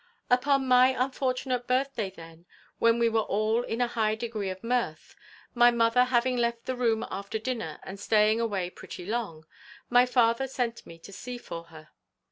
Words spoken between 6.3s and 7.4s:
left the room after